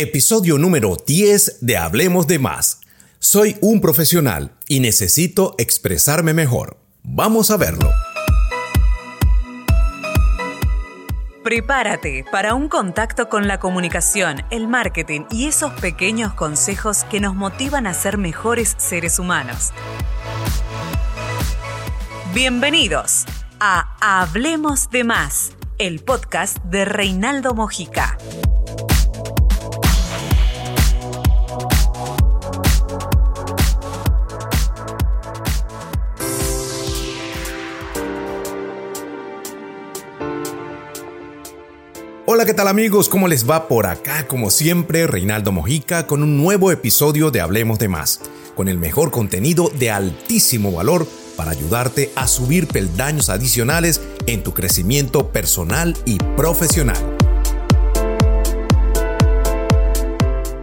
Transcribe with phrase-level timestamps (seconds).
[0.00, 2.82] Episodio número 10 de Hablemos de Más.
[3.18, 6.76] Soy un profesional y necesito expresarme mejor.
[7.02, 7.90] Vamos a verlo.
[11.42, 17.34] Prepárate para un contacto con la comunicación, el marketing y esos pequeños consejos que nos
[17.34, 19.72] motivan a ser mejores seres humanos.
[22.32, 23.24] Bienvenidos
[23.58, 28.16] a Hablemos de Más, el podcast de Reinaldo Mojica.
[42.30, 43.08] Hola, ¿qué tal amigos?
[43.08, 44.28] ¿Cómo les va por acá?
[44.28, 48.20] Como siempre, Reinaldo Mojica con un nuevo episodio de Hablemos de Más,
[48.54, 54.52] con el mejor contenido de altísimo valor para ayudarte a subir peldaños adicionales en tu
[54.52, 56.98] crecimiento personal y profesional.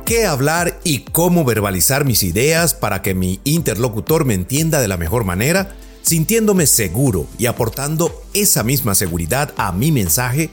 [0.05, 4.97] ¿Qué hablar y cómo verbalizar mis ideas para que mi interlocutor me entienda de la
[4.97, 5.75] mejor manera?
[6.03, 10.51] Sintiéndome seguro y aportando esa misma seguridad a mi mensaje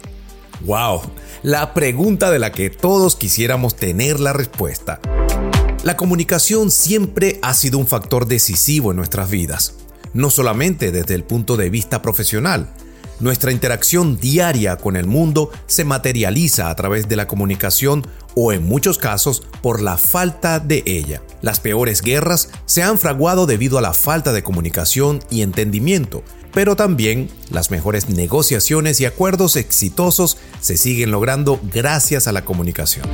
[0.64, 1.02] ¡Wow!
[1.42, 5.00] La pregunta de la que todos quisiéramos tener la respuesta.
[5.82, 9.74] La comunicación siempre ha sido un factor decisivo en nuestras vidas,
[10.14, 12.68] no solamente desde el punto de vista profesional.
[13.18, 18.64] Nuestra interacción diaria con el mundo se materializa a través de la comunicación o en
[18.64, 21.22] muchos casos por la falta de ella.
[21.40, 26.76] Las peores guerras se han fraguado debido a la falta de comunicación y entendimiento, pero
[26.76, 33.06] también las mejores negociaciones y acuerdos exitosos se siguen logrando gracias a la comunicación.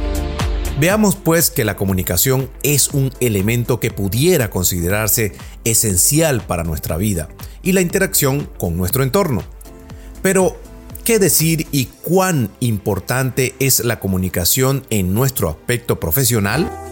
[0.81, 5.33] Veamos pues que la comunicación es un elemento que pudiera considerarse
[5.65, 7.29] esencial para nuestra vida
[7.63, 9.43] y la interacción con nuestro entorno.
[10.23, 10.57] Pero,
[11.05, 16.88] ¿qué decir y cuán importante es la comunicación en nuestro aspecto profesional?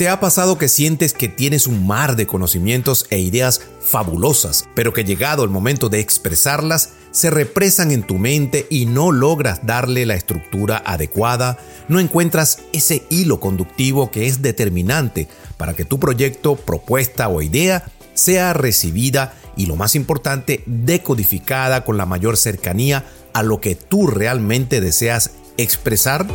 [0.00, 4.94] ¿Te ha pasado que sientes que tienes un mar de conocimientos e ideas fabulosas, pero
[4.94, 10.06] que llegado el momento de expresarlas, se represan en tu mente y no logras darle
[10.06, 11.58] la estructura adecuada,
[11.88, 15.28] no encuentras ese hilo conductivo que es determinante
[15.58, 17.84] para que tu proyecto, propuesta o idea
[18.14, 24.06] sea recibida y lo más importante, decodificada con la mayor cercanía a lo que tú
[24.06, 26.26] realmente deseas expresar?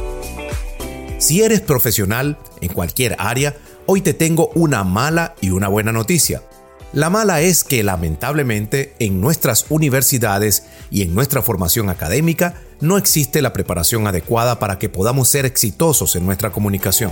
[1.18, 3.56] Si eres profesional en cualquier área,
[3.86, 6.44] hoy te tengo una mala y una buena noticia.
[6.92, 13.42] La mala es que lamentablemente en nuestras universidades y en nuestra formación académica no existe
[13.42, 17.12] la preparación adecuada para que podamos ser exitosos en nuestra comunicación.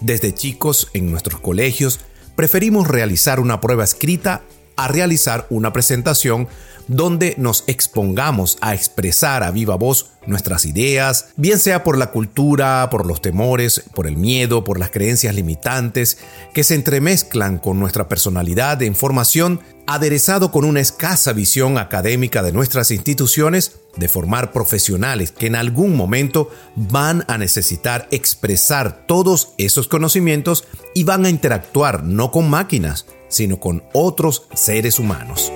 [0.00, 2.00] Desde chicos en nuestros colegios
[2.34, 4.42] preferimos realizar una prueba escrita
[4.76, 6.48] a realizar una presentación
[6.88, 12.88] donde nos expongamos a expresar a viva voz nuestras ideas, bien sea por la cultura,
[12.90, 16.18] por los temores, por el miedo, por las creencias limitantes,
[16.52, 22.52] que se entremezclan con nuestra personalidad de información, aderezado con una escasa visión académica de
[22.52, 29.88] nuestras instituciones, de formar profesionales que en algún momento van a necesitar expresar todos esos
[29.88, 35.52] conocimientos y van a interactuar no con máquinas, sino con otros seres humanos.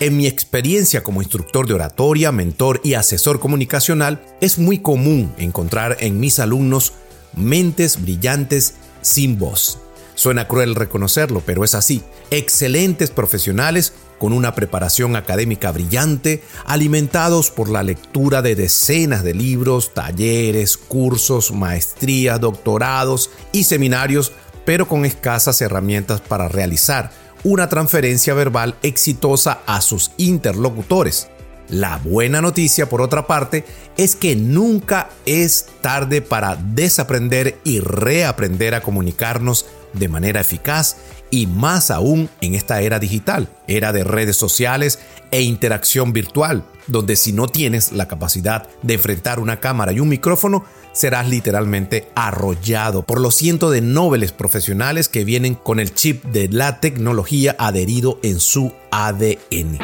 [0.00, 5.98] En mi experiencia como instructor de oratoria, mentor y asesor comunicacional, es muy común encontrar
[6.00, 6.94] en mis alumnos
[7.36, 9.78] mentes brillantes sin voz.
[10.14, 12.02] Suena cruel reconocerlo, pero es así.
[12.30, 19.92] Excelentes profesionales con una preparación académica brillante, alimentados por la lectura de decenas de libros,
[19.92, 24.32] talleres, cursos, maestrías, doctorados y seminarios,
[24.64, 31.28] pero con escasas herramientas para realizar una transferencia verbal exitosa a sus interlocutores.
[31.68, 33.64] La buena noticia, por otra parte,
[33.96, 40.96] es que nunca es tarde para desaprender y reaprender a comunicarnos de manera eficaz
[41.30, 44.98] y más aún en esta era digital, era de redes sociales
[45.30, 50.08] e interacción virtual, donde si no tienes la capacidad de enfrentar una cámara y un
[50.08, 56.24] micrófono, serás literalmente arrollado por los cientos de nobles profesionales que vienen con el chip
[56.24, 59.78] de la tecnología adherido en su ADN.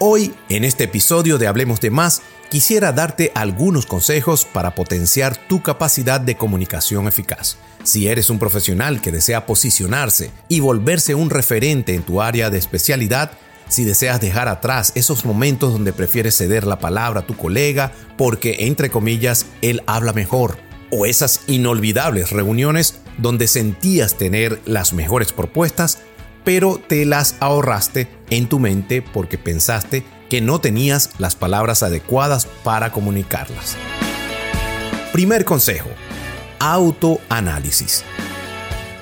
[0.00, 5.62] Hoy, en este episodio de Hablemos de Más, quisiera darte algunos consejos para potenciar tu
[5.62, 7.56] capacidad de comunicación eficaz.
[7.84, 12.58] Si eres un profesional que desea posicionarse y volverse un referente en tu área de
[12.58, 13.32] especialidad,
[13.68, 18.56] si deseas dejar atrás esos momentos donde prefieres ceder la palabra a tu colega porque,
[18.60, 20.56] entre comillas, él habla mejor,
[20.90, 25.98] o esas inolvidables reuniones donde sentías tener las mejores propuestas,
[26.44, 32.46] pero te las ahorraste en tu mente porque pensaste que no tenías las palabras adecuadas
[32.62, 33.76] para comunicarlas.
[35.12, 35.90] Primer consejo,
[36.58, 38.04] autoanálisis.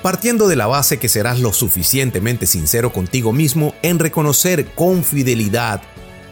[0.03, 5.81] Partiendo de la base que serás lo suficientemente sincero contigo mismo en reconocer con fidelidad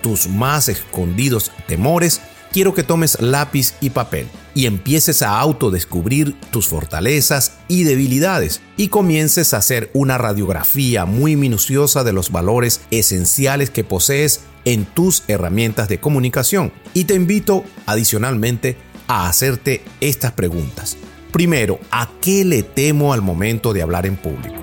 [0.02, 2.20] tus más escondidos temores,
[2.52, 8.90] quiero que tomes lápiz y papel y empieces a autodescubrir tus fortalezas y debilidades y
[8.90, 15.24] comiences a hacer una radiografía muy minuciosa de los valores esenciales que posees en tus
[15.30, 16.74] herramientas de comunicación.
[16.94, 18.76] Y te invito adicionalmente
[19.08, 20.98] a hacerte estas preguntas.
[21.32, 24.62] Primero, ¿a qué le temo al momento de hablar en público?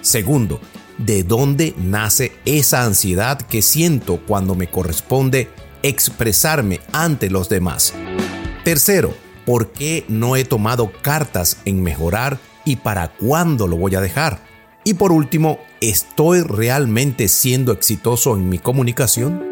[0.00, 0.60] Segundo,
[0.98, 5.48] ¿de dónde nace esa ansiedad que siento cuando me corresponde
[5.84, 7.94] expresarme ante los demás?
[8.64, 9.14] Tercero,
[9.46, 14.40] ¿por qué no he tomado cartas en mejorar y para cuándo lo voy a dejar?
[14.82, 19.42] Y por último, ¿estoy realmente siendo exitoso en mi comunicación?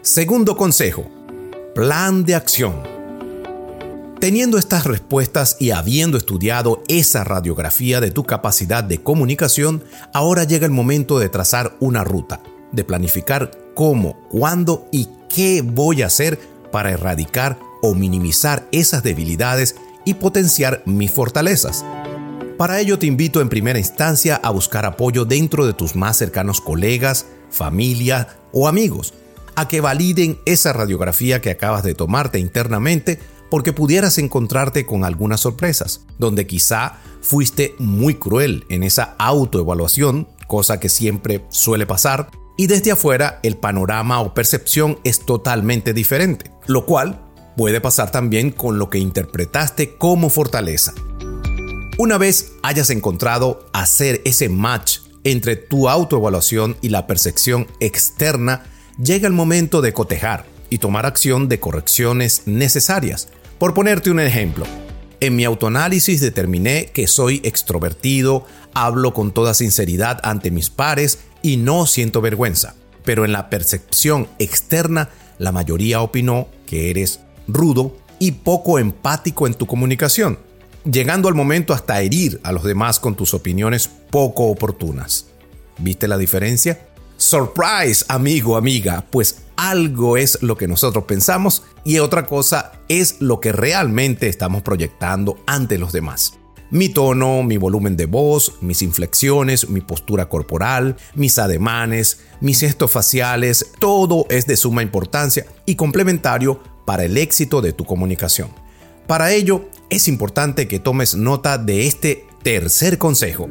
[0.00, 1.10] Segundo consejo,
[1.74, 2.99] plan de acción.
[4.20, 9.82] Teniendo estas respuestas y habiendo estudiado esa radiografía de tu capacidad de comunicación,
[10.12, 16.02] ahora llega el momento de trazar una ruta, de planificar cómo, cuándo y qué voy
[16.02, 16.38] a hacer
[16.70, 21.82] para erradicar o minimizar esas debilidades y potenciar mis fortalezas.
[22.58, 26.60] Para ello te invito en primera instancia a buscar apoyo dentro de tus más cercanos
[26.60, 29.14] colegas, familia o amigos,
[29.54, 33.18] a que validen esa radiografía que acabas de tomarte internamente
[33.50, 40.80] porque pudieras encontrarte con algunas sorpresas, donde quizá fuiste muy cruel en esa autoevaluación, cosa
[40.80, 46.86] que siempre suele pasar, y desde afuera el panorama o percepción es totalmente diferente, lo
[46.86, 47.20] cual
[47.56, 50.94] puede pasar también con lo que interpretaste como fortaleza.
[51.98, 58.64] Una vez hayas encontrado hacer ese match entre tu autoevaluación y la percepción externa,
[59.02, 63.28] llega el momento de cotejar y tomar acción de correcciones necesarias.
[63.60, 64.64] Por ponerte un ejemplo,
[65.20, 71.58] en mi autoanálisis determiné que soy extrovertido, hablo con toda sinceridad ante mis pares y
[71.58, 72.74] no siento vergüenza.
[73.04, 79.52] Pero en la percepción externa, la mayoría opinó que eres rudo y poco empático en
[79.52, 80.38] tu comunicación,
[80.90, 85.26] llegando al momento hasta herir a los demás con tus opiniones poco oportunas.
[85.76, 86.80] ¿Viste la diferencia?
[87.20, 93.40] Surprise, amigo, amiga, pues algo es lo que nosotros pensamos y otra cosa es lo
[93.40, 96.38] que realmente estamos proyectando ante los demás.
[96.70, 102.90] Mi tono, mi volumen de voz, mis inflexiones, mi postura corporal, mis ademanes, mis gestos
[102.90, 108.48] faciales, todo es de suma importancia y complementario para el éxito de tu comunicación.
[109.06, 113.50] Para ello, es importante que tomes nota de este tercer consejo.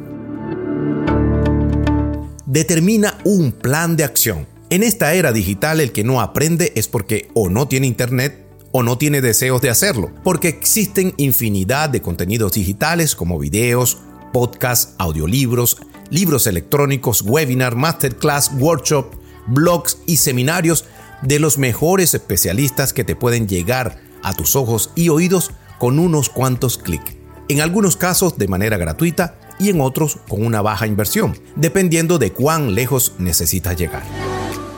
[2.50, 7.28] Determina un plan de acción en esta era digital el que no aprende es porque
[7.32, 12.52] o no tiene internet o no tiene deseos de hacerlo, porque existen infinidad de contenidos
[12.52, 13.98] digitales como videos,
[14.32, 15.76] podcasts, audiolibros,
[16.08, 19.14] libros electrónicos, webinar, masterclass, workshop,
[19.46, 20.86] blogs y seminarios
[21.22, 26.30] de los mejores especialistas que te pueden llegar a tus ojos y oídos con unos
[26.30, 27.16] cuantos clics.
[27.48, 32.32] En algunos casos de manera gratuita y en otros con una baja inversión, dependiendo de
[32.32, 34.02] cuán lejos necesitas llegar.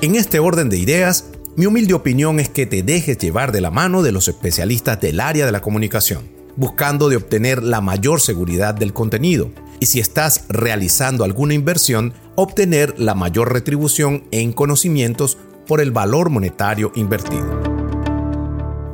[0.00, 1.26] En este orden de ideas,
[1.56, 5.20] mi humilde opinión es que te dejes llevar de la mano de los especialistas del
[5.20, 10.44] área de la comunicación, buscando de obtener la mayor seguridad del contenido y si estás
[10.48, 17.60] realizando alguna inversión, obtener la mayor retribución en conocimientos por el valor monetario invertido.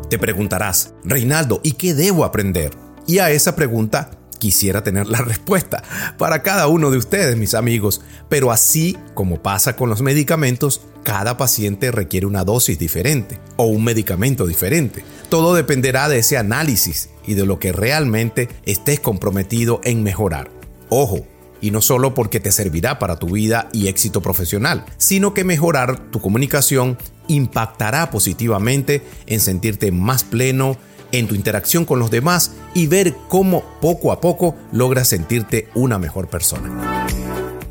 [0.08, 2.72] Te preguntarás, Reinaldo, ¿y qué debo aprender?
[3.06, 5.82] Y a esa pregunta quisiera tener la respuesta
[6.16, 11.36] para cada uno de ustedes, mis amigos, pero así como pasa con los medicamentos, cada
[11.36, 15.04] paciente requiere una dosis diferente o un medicamento diferente.
[15.28, 20.50] Todo dependerá de ese análisis y de lo que realmente estés comprometido en mejorar.
[20.90, 21.26] Ojo,
[21.60, 26.10] y no solo porque te servirá para tu vida y éxito profesional, sino que mejorar
[26.10, 30.76] tu comunicación impactará positivamente en sentirte más pleno,
[31.12, 35.98] en tu interacción con los demás y ver cómo poco a poco logras sentirte una
[35.98, 37.06] mejor persona.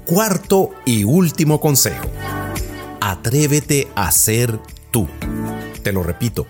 [0.05, 2.09] Cuarto y último consejo.
[3.01, 4.59] Atrévete a ser
[4.91, 5.07] tú.
[5.83, 6.47] Te lo repito,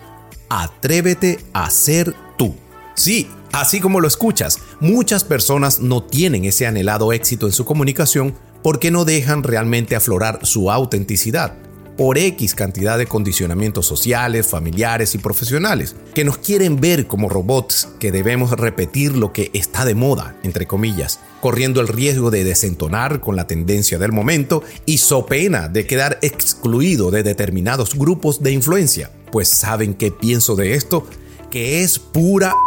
[0.48, 2.54] atrévete a ser tú.
[2.94, 8.34] Sí, así como lo escuchas, muchas personas no tienen ese anhelado éxito en su comunicación
[8.62, 11.54] porque no dejan realmente aflorar su autenticidad.
[11.98, 17.88] Por X cantidad de condicionamientos sociales, familiares y profesionales, que nos quieren ver como robots
[17.98, 23.20] que debemos repetir lo que está de moda, entre comillas, corriendo el riesgo de desentonar
[23.20, 28.52] con la tendencia del momento y so pena de quedar excluido de determinados grupos de
[28.52, 29.10] influencia.
[29.32, 31.06] Pues ¿saben qué pienso de esto?
[31.50, 32.54] Que es pura...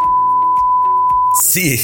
[1.41, 1.79] Sí,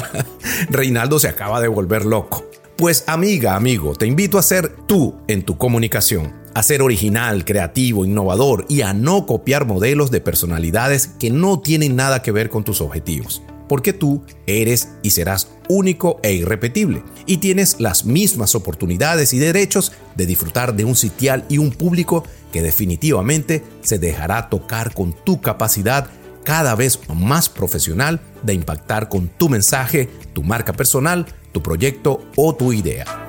[0.70, 2.44] Reinaldo se acaba de volver loco.
[2.76, 8.04] Pues amiga, amigo, te invito a ser tú en tu comunicación, a ser original, creativo,
[8.04, 12.64] innovador y a no copiar modelos de personalidades que no tienen nada que ver con
[12.64, 13.42] tus objetivos.
[13.68, 19.92] Porque tú eres y serás único e irrepetible y tienes las mismas oportunidades y derechos
[20.14, 25.40] de disfrutar de un sitial y un público que definitivamente se dejará tocar con tu
[25.40, 26.08] capacidad
[26.44, 32.54] cada vez más profesional de impactar con tu mensaje, tu marca personal, tu proyecto o
[32.54, 33.21] tu idea.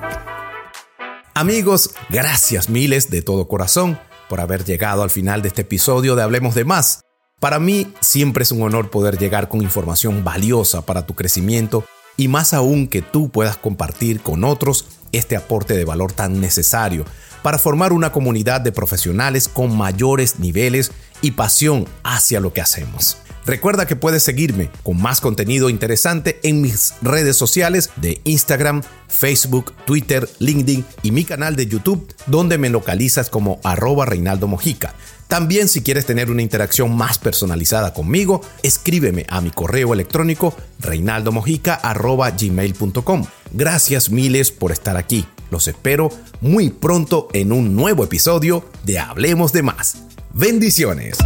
[1.36, 3.98] Amigos, gracias miles de todo corazón
[4.28, 7.00] por haber llegado al final de este episodio de Hablemos de Más.
[7.40, 11.84] Para mí siempre es un honor poder llegar con información valiosa para tu crecimiento
[12.16, 17.04] y más aún que tú puedas compartir con otros este aporte de valor tan necesario
[17.42, 23.16] para formar una comunidad de profesionales con mayores niveles y pasión hacia lo que hacemos.
[23.46, 29.74] Recuerda que puedes seguirme con más contenido interesante en mis redes sociales de Instagram, Facebook,
[29.84, 34.94] Twitter, LinkedIn y mi canal de YouTube, donde me localizas como arroba Reinaldo Mojica.
[35.28, 43.26] También si quieres tener una interacción más personalizada conmigo, escríbeme a mi correo electrónico reinaldomojica.gmail.com.
[43.52, 45.26] Gracias miles por estar aquí.
[45.50, 46.08] Los espero
[46.40, 49.98] muy pronto en un nuevo episodio de Hablemos de Más.
[50.32, 51.18] Bendiciones.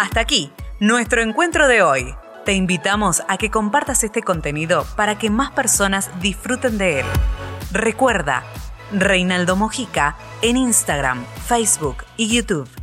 [0.00, 2.14] Hasta aquí, nuestro encuentro de hoy.
[2.44, 7.06] Te invitamos a que compartas este contenido para que más personas disfruten de él.
[7.72, 8.44] Recuerda,
[8.92, 12.77] Reinaldo Mojica en Instagram, Facebook y YouTube.